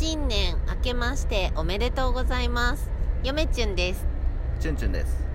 [0.00, 2.90] 新年明けましておめでとうございます。
[3.22, 4.06] 嫁ちゅんです。
[4.58, 5.26] チュンチュンです。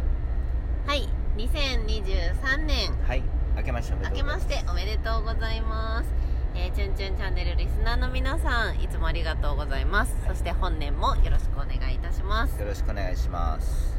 [0.88, 1.08] はい。
[1.38, 2.92] 2023年。
[3.08, 3.22] はい。
[3.56, 4.50] 明けましておめで明けまとうございます。
[4.50, 6.10] しておめでとうございます。
[6.56, 12.60] えー、チュンチュンチャンネルリスナーの皆さんいつもありがとうございます、そして本年もよろしくお願いいたします。
[12.60, 13.96] よろしくお願いします。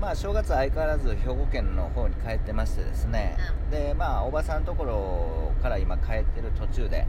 [0.00, 3.36] まあ正月相変わらず兵庫県の方に帰ってましてですね、
[3.72, 7.08] でまあおばさんのところから今帰ってる途中で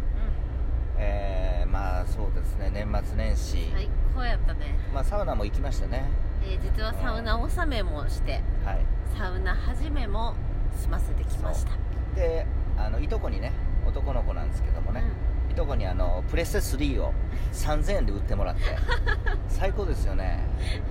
[0.98, 6.06] えー、まあそうですね年末年始、最高やったね、まあサウナも行きましたね。
[6.44, 8.86] えー実はサウナ納めもしてはい。
[9.18, 10.36] サウナ始めも
[10.78, 11.72] 済ませてきました。
[12.16, 12.46] で
[12.78, 13.52] あのいとこにね
[13.88, 15.04] 男の子なんですけどもね、
[15.52, 17.14] いとこにあのプレステ3を
[17.54, 18.62] 3000円で売ってもらって。
[19.50, 20.40] 最高ですよね。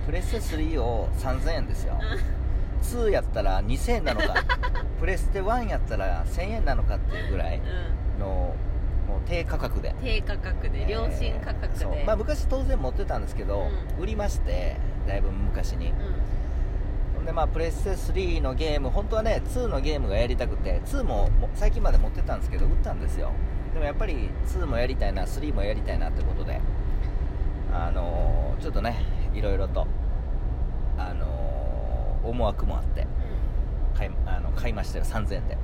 [0.05, 1.99] プレステ3を3000円ですよ。
[2.81, 4.35] 2やったら2000円なのか。
[4.99, 7.63] プレステ1やったら1000円なのかっていうぐらいうん、
[9.25, 9.95] 低価格で。
[10.01, 14.03] 低価格で良心価格で、まあ、昔当然持ってたんですけど、うん。
[14.03, 15.91] 売りましてだいぶ昔に。
[17.17, 17.25] うん。
[17.25, 23.31] でまあプレステ3のゲーム本当はね2のゲームがやりたくて2もも最近まで持ってたんですけど売ったんですよ。
[23.73, 26.61] でもやっぱり2もやりたいな3もやりたいなってことで
[27.73, 29.03] あのーちょっとね
[29.33, 29.87] いろいろと
[30.97, 33.05] あのー思惑もあって
[33.95, 35.55] 買いあの買いましたよ3000円で。
[35.55, 35.59] うん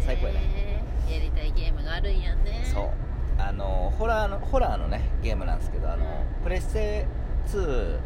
[0.00, 0.40] 最高やね。
[0.40, 0.71] ね
[1.10, 2.62] やりたいゲームがあるんやね。
[2.64, 2.90] そう。
[3.38, 6.04] あのホラーのホラーのねゲームなんですけどあの
[6.44, 7.06] プレステ
[7.48, 7.98] 2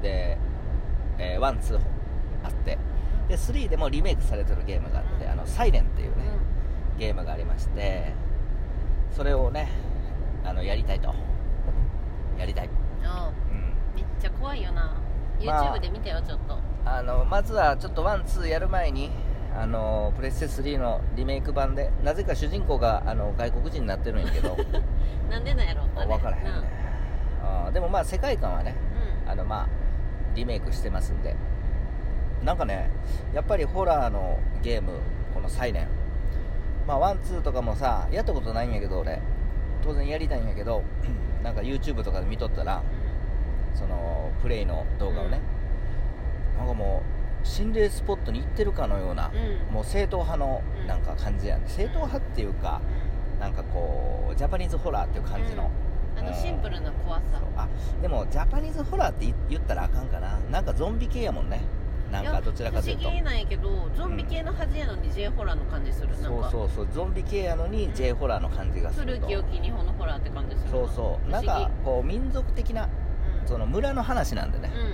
[0.00, 0.38] で、
[1.18, 1.80] えー、ワンツー
[2.44, 2.78] あって。
[3.28, 6.24] で3でもリメイクされてるゲームがあって「あのサイレンっていうね、
[6.98, 8.12] ゲームがありまして
[9.10, 9.70] それをね
[10.44, 11.14] あのやりたいと。
[12.38, 12.74] やりたい、うん。
[13.94, 14.94] めっちゃ怖いよな。
[15.44, 15.74] まあ。
[15.76, 16.58] YouTube で見たよちょっと。
[16.84, 19.10] あのまずはちょっと one two やる前に
[19.56, 24.56] あのプレステ3のリメイク版でなぜか主人公があの外国人になってるんやけど。
[25.30, 26.50] なんでなんやろ分からへんね。
[27.72, 28.74] でもまあ世界観はね
[29.24, 29.30] うん。
[29.30, 29.66] あのまあ
[30.34, 31.36] リメイクしてますんで。
[32.42, 32.90] なんかね
[33.32, 34.92] やっぱりホラーのゲーム
[35.32, 35.88] この「サイレン。
[36.86, 39.20] まあ one two とかもさやったことないんやけど俺。
[39.84, 40.82] 当然やりたいんやけど
[41.44, 42.82] なんか YouTube とかで見とったら
[43.74, 45.40] そのプレイの動画をね、
[46.56, 47.13] なんかもう
[47.44, 49.72] 心霊スポットに行ってるかのような、うん。
[49.72, 52.80] もう正統派のなんか感じやん正統派っていうか
[53.38, 55.70] なんかこうジャパニーズホラーっていう感じの、
[56.16, 57.24] あのシンプルな怖さ。
[57.56, 57.68] あ
[58.00, 60.38] でもジャパニーズホラーって言言ったらあかんかな。
[60.50, 61.60] なんかゾンビ系やもんね。
[62.10, 63.02] なんかどちらかというと。
[63.02, 66.08] 不思議なんやけどゾンビ系のはずやのに J ホラーの感じする。
[66.08, 69.26] なんそうかそうそうゾンビ系やのに J ホラーの感じがすると。
[69.26, 70.70] 古き良き日本のホラーって感じする。
[70.70, 71.30] そうそう。
[71.30, 73.48] なんかこう民族的なうん。
[73.48, 74.93] その村の話なんでね、う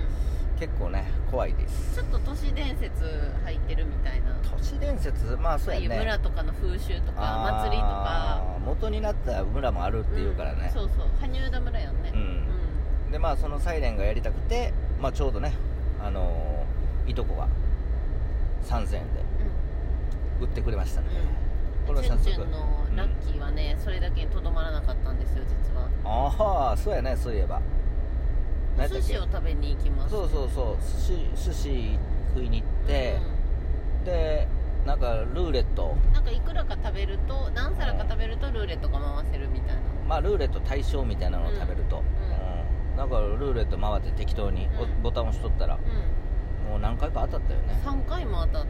[0.61, 1.95] 結構ね怖いです。
[1.95, 4.35] ちょっと都市伝説入ってるみたいな。
[4.55, 5.35] 都市伝説？
[5.37, 5.97] まあそうやね。
[5.97, 8.45] 村とかの風習とか祭りとか。
[8.63, 10.67] 元になった村もあるっていうからね。
[10.67, 11.07] ん、そうそう。
[11.19, 12.11] 羽生田村やんね。
[12.13, 12.17] う
[13.09, 13.11] ん。
[13.11, 15.53] でまあそのサイレンがやりたくて、まあ、ちょうどね
[15.99, 17.47] あのーいとこが
[18.67, 18.99] 3000円で
[20.39, 21.07] 売ってくれましたね、
[21.87, 22.45] これは早速。
[22.45, 25.89] のラッキーはね、それだけにとどまらなかったんですよ実は。
[26.05, 27.55] ああそうやねそういえば。
[27.57, 27.80] お
[28.87, 30.11] 寿司を食べに行きます。
[30.11, 30.77] そうそうそう。
[30.81, 31.99] 寿司寿司
[32.33, 33.19] 食いに行って、
[34.05, 34.47] で
[34.85, 35.95] なんかルーレット。
[36.05, 39.81] うんなんかいくらか食べると何皿か食べるとルーレットが回せるみたいな。
[40.07, 41.99] まあルーレット対象みたいなのを食べると、ん。
[41.99, 42.03] う
[42.93, 42.97] ん。
[42.97, 44.67] なんかルーレット回って適当に
[45.01, 47.73] ボタン押しとったら、うもう何回か当たったよね。
[47.73, 48.69] ん3回も当たって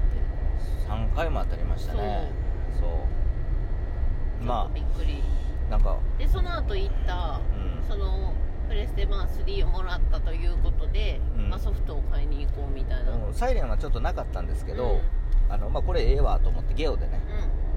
[0.88, 2.32] 3回も当たりましたね。
[2.80, 4.44] そう。
[4.44, 5.24] まとびっくり、
[5.68, 5.98] あなんか。
[6.18, 7.88] でその後行ったうん。
[7.88, 8.34] その
[8.72, 11.50] プレステマン3をもらったということで、うん。
[11.50, 15.02] まあ、ソフトを買いに行こうみたいな、うんサイレンはちょっとなかったんですけど、
[15.50, 15.54] うん。
[15.54, 17.22] あのまあ、これええわと思ってゲオでね。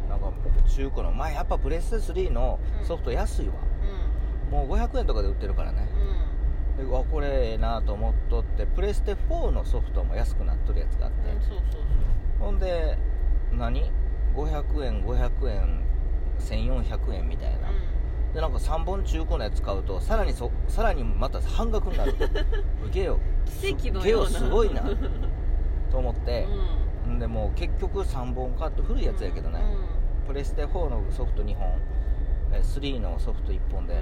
[0.06, 0.32] うなんか
[0.68, 3.54] 中古のまあやっぱプレステ3のソフト安いわ、
[4.52, 5.88] もう500円とかで売ってるからね。
[6.76, 11.80] でうわこれええなと思っとってプレステ4のソフトも安くなっとるやつがあって、うん、うん、そうそう。
[12.38, 12.96] ほんで
[13.52, 13.90] 何
[14.36, 15.82] ？500円500円
[16.38, 17.68] 1400円みたいな、
[18.34, 22.14] でなんか3本中古のやつ買うとさらにそさらにまた半額になる。
[22.92, 23.18] ゲオ。
[23.60, 24.28] 奇跡のような。
[24.30, 24.82] すごいな。
[25.90, 26.48] と思って。
[27.06, 27.12] う、ん。
[27.14, 29.60] んでもう結局3本買って古いやつやけどね、
[30.26, 31.78] プレステ4のソフト2本。
[32.52, 33.96] え3のソフト1本で、う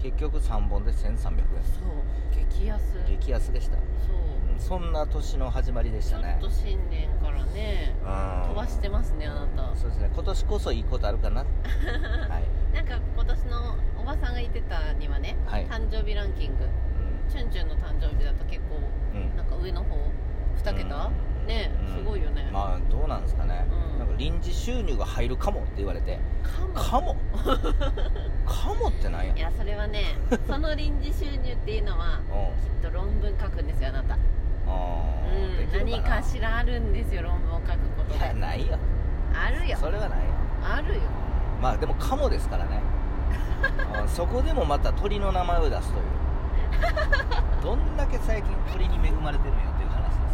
[0.00, 0.02] ん。
[0.02, 1.16] 結局3本で1300円。
[1.16, 2.44] そう。
[2.50, 2.82] 激安。
[3.06, 3.84] 激安でした、そう。
[4.30, 8.48] うんそんな年の始まりでしちょたねっと新年からねうん。
[8.48, 9.76] 飛ばしてますねあなた。
[9.76, 10.10] そうですね。
[10.12, 11.44] 今年こそいいことあるかな。
[11.44, 11.44] は
[12.38, 12.44] い、
[12.76, 15.66] なんか今年のおばさんが言ってたにはね、はい。
[15.66, 16.68] 誕生日ランキング。
[17.30, 18.76] チュンチュンの誕生日だと結構
[19.14, 19.22] うん。
[19.30, 19.96] うんなんか上の方
[20.62, 21.10] 2桁、
[21.42, 21.46] うん。
[21.46, 21.96] ねうん。
[21.96, 23.64] すごいよね、まあどうなんですかね、
[23.94, 23.98] うん。
[23.98, 26.18] なんか臨時収入が入るかもって言われて。
[26.42, 26.74] かも。
[26.74, 27.16] かも？
[28.44, 29.34] かもってなんや？
[29.34, 30.02] いやそれはね
[30.46, 32.82] その臨時収入っていうのは うん。
[32.82, 34.14] きっと論文書くんですよあなた。
[34.14, 36.16] あーうん何できるな？
[36.16, 38.78] かしらあるんですよ論文を書くこといやでないよ。
[39.34, 39.76] あるよ。
[39.78, 40.24] それはないよ。
[40.62, 41.00] あるよ
[41.60, 42.80] まあでもカモですからね。
[44.02, 46.04] うんそこでもまた鳥の名前を出すという。
[47.62, 50.26] どんだけ最近鳥に恵まれてるんやっていう話ですよ。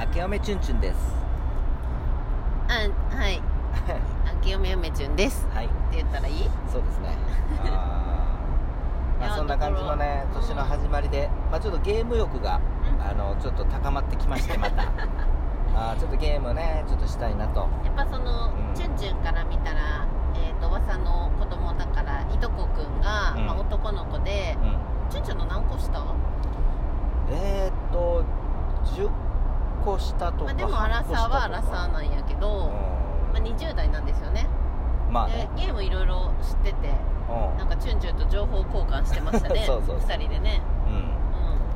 [0.00, 0.96] 明けおめチュンチュンです。
[2.68, 2.72] あ
[3.16, 3.40] はい。
[4.26, 5.46] あきよめよめちゅんです。
[5.54, 5.66] はい。
[5.66, 6.50] って言ったらいい？
[6.72, 7.16] そうですね
[9.48, 12.60] んな感じのね年の始まりで、まあ、ちょっとゲーム欲が
[13.00, 14.92] あのちょっと高まってきましてまた。
[15.74, 17.60] あーちょっとゲームねちょっとしたいなと。
[17.84, 18.74] やっぱその、うん。
[18.74, 23.46] チュンチュンから見たらえっ、とおばさんの子供だからいとこくんが、うん。
[23.46, 24.76] まあ、男の子でうん。
[25.08, 26.14] チュンチュンの何個下、ま
[27.30, 28.24] えー、っと
[28.84, 29.08] 10
[29.84, 32.70] 個下とかあ、でもアラサーはアラサーーなんやけど、
[33.32, 34.46] まあ、20代なんですよね
[35.10, 35.48] まあね。
[35.56, 36.90] でゲームいろいろ知ってて
[37.28, 37.58] うん。
[37.58, 39.64] なんかチュンチュンと情報交換してましたね。
[39.66, 40.08] そうそうそう。
[40.08, 40.94] 2人でね、うん。
[40.94, 41.02] うん。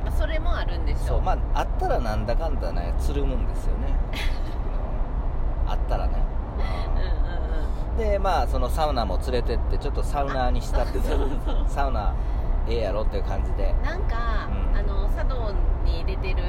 [0.05, 3.87] まあ、それもあるんですよそうまああったらなんだかんだねつるむんですよね。
[5.65, 5.71] うん。
[5.71, 6.13] あったらね。
[6.57, 7.97] うんうんうん。
[7.97, 10.99] でまあそのサウナも連れてってちょっとサウナーにしたって
[11.67, 12.13] サウナ
[12.67, 13.73] ええやろっていう感じで。
[13.83, 14.77] なんか、うん。
[14.77, 15.51] あの茶道
[15.85, 16.43] に出てる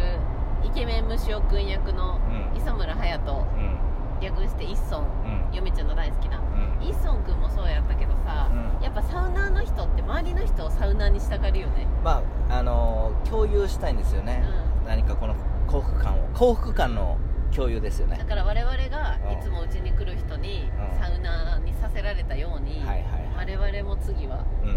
[0.62, 2.18] イケメン虫尾くん役の
[2.52, 2.56] うん。
[2.56, 3.78] 磯村勇斗うん。
[4.20, 5.44] 略してイッソンうん。
[5.52, 6.38] 嫁ちゃんの大好きな。
[6.38, 8.82] うんイッソンくんもそうやったけどさ、うん。
[8.82, 11.86] やっぱサウナーの人って周りの人をサウナーにしたがるよね。
[12.02, 14.44] まああのー共有したいんですよね、
[14.86, 15.34] 何かこの
[15.66, 16.28] 幸福感を。
[16.34, 17.16] 幸福感の
[17.54, 18.16] 共有ですよね。
[18.18, 19.32] だから我々がうん。
[19.32, 20.98] いつもうちに来る人にうん。
[21.00, 23.02] サウナーにさせられたように、はいはい
[23.36, 23.56] はい。
[23.58, 24.70] 我々も次は、うん。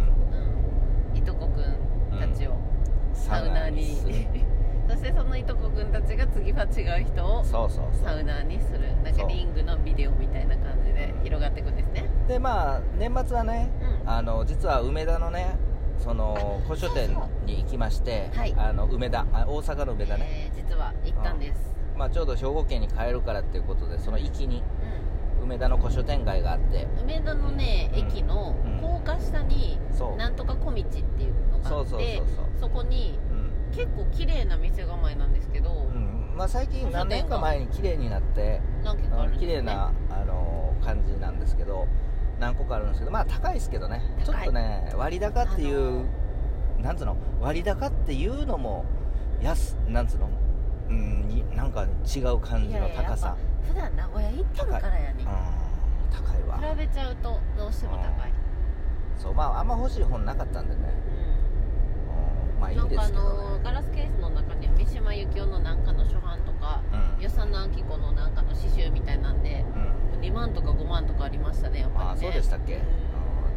[1.12, 2.56] うん、いとこくんたちを
[3.14, 4.14] サウナーに、する
[4.88, 8.80] そしてそのいとこくんたちが次は違う人をそうそうそサウうナーにする。
[9.04, 12.10] なんかそうリングのビデオみたいな感じで広がっていくんですね。
[12.28, 13.70] でまあ年末はね
[14.04, 14.10] うん。
[14.10, 15.56] あの実は梅田のね
[16.00, 17.16] その古書店
[17.46, 18.54] に行きましてはい。
[18.58, 24.62] あの梅田あ大阪の梅田ね、えー実は行ったんです、まあ、ちょうど兵庫県に帰るからっていうことでその行きに
[25.42, 26.84] う梅田の古書店街があって。
[26.84, 28.00] ん、梅田のね、うん。
[28.00, 28.80] 駅のうん。
[28.82, 29.80] 高架下に
[30.18, 32.46] なんとか小道っていうのがあってそうそうそうそう。
[32.60, 33.72] そこにうん。
[33.72, 36.34] 結構綺麗な店構えなんですけど、うん。
[36.38, 41.88] まあ、最近何年か前に綺麗になって何軒かあるん綺麗な、あの感じなんですけど
[42.40, 44.02] 何個かあるんですけどまあ高いですけどね。
[44.24, 45.82] ちょ高いっとね割高っていう、あ
[46.80, 47.18] のなんつうの？
[47.42, 48.86] 割高っていうのも
[49.42, 50.30] 安なんつうの？
[50.90, 53.36] うんになんか違う感じの高さ。
[53.68, 55.26] 普段名古屋行ってるからやねうん
[56.16, 56.58] 高いわ。
[56.58, 58.32] 比べちゃうとどうしても高い、
[59.18, 60.82] そうまああんま欲しい本なかったんでね、
[61.12, 61.17] うん
[62.60, 63.30] まあいいなんかあですけどね。
[63.30, 69.66] のガラスケースの中に三島由紀夫のなんかの初版とかうん与謝野明子のなんかの刺繍みたいなんで
[70.16, 70.22] うん。
[70.22, 72.10] 2万とか5万とかありましたねやっぱりね。
[72.10, 72.86] ああそうでしたっけ、うんうん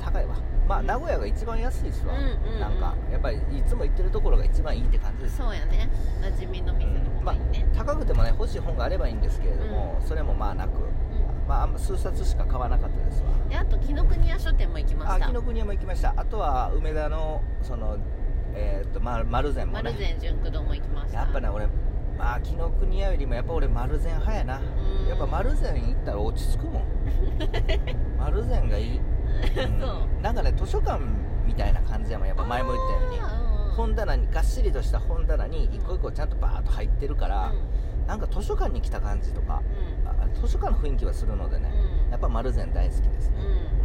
[0.00, 0.34] 高いわ。
[0.66, 0.86] まあうん。
[0.86, 5.36] 名古屋が一番安いっすわ、うんなんかやっぱりいつも行ってるところが一番いいって感じです。
[5.36, 5.90] そうやね。
[6.22, 10.90] 馴染みの店の方がいいね、高くてもね欲しい本があればいいんですけれども、それもまあなく、うん。
[11.46, 13.28] まあ、あんま数冊しか買わなかったですわ。
[13.50, 15.14] であと紀ノ国屋書店も行きました。
[15.16, 16.14] あ紀ノ国屋も行きました。
[16.16, 17.98] あとは梅田のその
[18.54, 19.82] えーっとま丸善もね。
[19.84, 21.20] 丸善純駆動も行きました。
[21.20, 21.66] やっぱね俺
[22.18, 24.58] まあ紀ノ国屋よりもやっぱ俺丸善派やな。
[24.58, 25.08] うん。
[25.08, 26.82] やっぱ丸善行ったら落ち着くもん。
[28.18, 29.80] 丸善がいい、うん。
[29.80, 30.22] そう。
[30.22, 31.02] なんかね図書館
[31.46, 33.20] みたいな感じやもんやっぱ前も言ったように。
[33.76, 37.52] 本棚にがっしりとした本棚に一個一個ちゃんとバーッと入ってるから、
[38.06, 39.62] なんか図書館に来た感じとか
[40.04, 40.08] うん。
[40.08, 41.72] あ図書館の雰囲気はするのでね、
[42.06, 42.10] うん。
[42.10, 43.36] やっぱ丸善大好きですね、
[43.74, 43.79] うん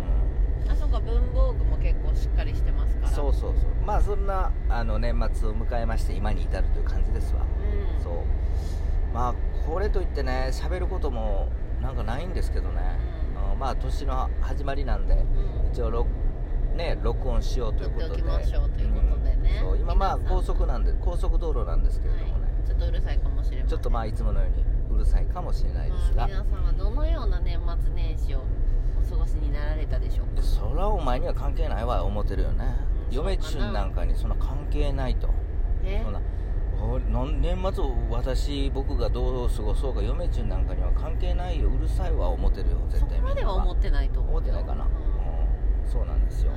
[0.69, 3.09] あそうか文房具も結構しっかりしてますから。
[3.09, 3.69] そうそうそう。
[3.85, 8.03] まあそんなあの年末を迎えまして今に至るという感じですわ、うん。
[8.03, 8.13] そう。
[9.13, 9.33] まあ
[9.67, 11.47] これといってね喋ることも
[11.81, 12.81] なんかないんですけどね、
[13.53, 13.59] うん。
[13.59, 15.71] まあ年の始まりなんでうん。
[15.71, 16.09] 一応録
[16.75, 18.07] ね録音しようということで。
[18.07, 19.61] 撮っておきましょうということでね。
[19.63, 19.69] うん。
[19.69, 23.67] そう今まあ高速なんで高速道路なんですけれどもね、はい、ちょっとうるさいかもしれません。
[23.67, 26.15] ちょっとまあいつものようにうるさいかもしれないですが。
[26.15, 28.41] まあ皆さんはどのような年末年始をお
[29.09, 30.41] 過ごしになられたでしょうか？
[30.41, 32.65] そらお前には関係ないわ思ってるよね。
[32.89, 35.29] うん嫁チュンなんかにそんな関係ないと。
[35.83, 36.01] え？
[36.03, 36.19] そんな
[37.39, 41.69] 年末私僕がどう過ごそうか嫁チュンなんかには関係ないよ。
[41.69, 44.89] うるさいわ思ってるよ絶そ対こまでは思っってないと思う思ってないかな、うん。
[44.89, 45.87] うん。
[45.87, 46.51] そうなんですよ、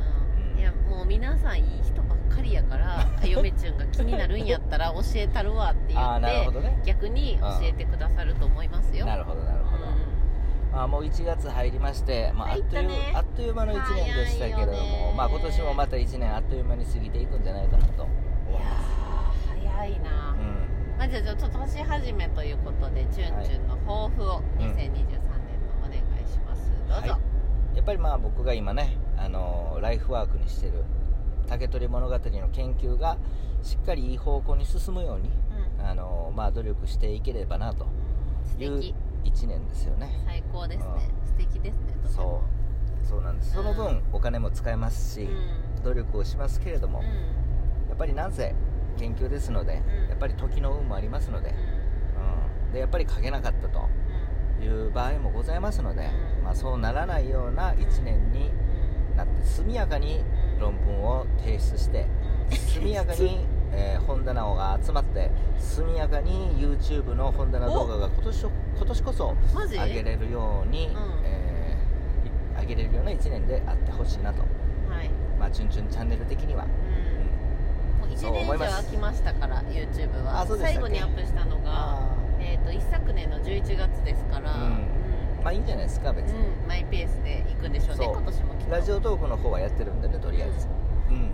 [0.54, 0.58] うん。
[0.58, 6.80] いやもう皆さんいい人ばっかりやからあ 嫁ちゅんが気になるんやったら教えたるわって言ってどね。
[6.84, 9.84] 逆に教えてくださると思いますよなるほどなるほど、
[10.72, 18.02] まあ、もう1月入りまして、まあ、あっというあっという間の1年でしたけれども、まあ、今年もまた1年あっという間に過ぎていくんじゃないかなと。
[18.02, 18.12] 思
[18.48, 20.98] いいやますー早いな、うん。
[20.98, 24.66] まあ、じゃあちょっと年始めということでチュンチュンの抱負をうん。
[24.66, 24.98] 2023年の
[25.84, 26.18] お願い
[27.88, 30.84] ぱりまあ僕が今ね、あのライフワークにしてる
[31.48, 33.16] 竹取物語の研究が
[33.62, 35.30] しっかりいい方向に進むように、
[35.78, 35.86] うん。
[35.86, 37.86] あのまあ、努力していければなと。
[38.58, 40.22] いう1年ですよね。
[40.26, 41.10] 最高ですね。
[41.24, 42.42] 素敵ですねとてそも
[43.04, 43.06] う。
[43.06, 43.52] そうなんです。
[43.52, 45.22] その分お金も使えますし、
[45.76, 45.82] うん。
[45.82, 47.06] 努力をしますけれども、うん。
[47.88, 48.54] やっぱりなんせ
[48.98, 50.08] 研究ですので、うん。
[50.10, 51.56] やっぱり時の運もありますので,、うん。
[51.56, 53.88] うん、でやっぱり書けなかったと
[54.58, 54.64] うん。
[54.64, 56.44] いう場合もございますので、うん。
[56.44, 58.50] まあ、そうならないような1年に
[59.16, 60.22] なって速やかに
[60.60, 62.06] 論文を提出して
[62.50, 62.56] うん。
[62.56, 70.94] 速やかに、 えー本棚が集まって速やかに YouTube の本棚動画が今年今年こそ上げれるように、うん。
[71.24, 71.48] えー
[72.60, 74.42] い上げれるような1年であってほしいなと、
[74.88, 75.10] はい。
[75.38, 78.00] まあ、チュンチュンチャンネル的には、うん。
[78.00, 80.46] もう1そう年以上空きましたから YouTube は。
[80.58, 84.52] 最後にアップしたのがあえっと一昨年の11月ですから。
[84.52, 84.86] うん。
[85.44, 86.68] まあいいんじゃないですか別に、うん。
[86.68, 88.06] マイペースで行くんでしょうね。
[88.06, 90.66] 今年もラジオトークの方はやってるんでねとりあえず。
[91.10, 91.30] うん、うん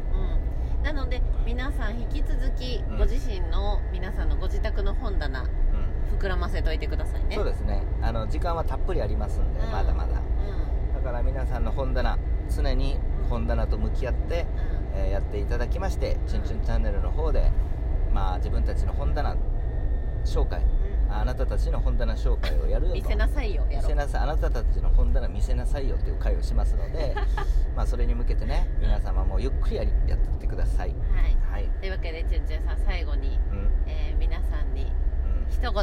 [0.84, 2.98] なので皆さん引き続きうん。
[2.98, 6.18] ご自身の皆さんのご自宅の本棚うん。
[6.18, 7.34] 膨らませといてくださいね。
[7.36, 7.82] そうですね。
[8.02, 9.72] あの時間はたっぷりありますんで、うん。
[9.72, 10.10] まだまだ。
[10.10, 12.18] うだから皆さんの本棚
[12.54, 12.98] 常に
[13.30, 14.50] 本棚と向き合って、んうん。
[14.96, 17.50] えーやっていただきまして「チュンチュンチャンネル」の方で、
[18.12, 19.34] まあ、自分たちの本棚
[20.24, 21.12] 紹介うん。
[21.12, 22.94] あなたたちの本棚紹介をやるよと。
[22.94, 24.22] 見せなさいよ見せなさい。
[24.22, 27.16] あなたたちの本棚見せなさいよっていう会をしますので
[27.74, 29.92] まあそれに向けてね皆様もゆっくりやり
[30.54, 30.90] ください。
[30.90, 31.37] はい。
[31.50, 31.68] はい。
[31.80, 33.70] というわけでチュンチュンさん最後に、うん。
[33.87, 34.90] えー皆さんにうん。
[35.50, 35.75] 一言お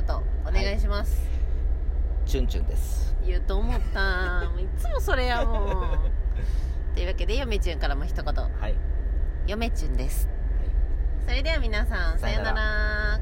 [0.52, 1.28] 願いします、
[2.26, 3.16] チュンチュンです。
[3.26, 4.50] 言うと思った。
[4.50, 6.12] もういつもそれやもん。
[6.96, 8.26] というわけで嫁チュンからも一言。
[8.26, 8.76] はい、はい
[9.48, 10.30] 嫁チュンです。
[11.26, 12.62] それでは皆さんさようなさような
[13.18, 13.20] ら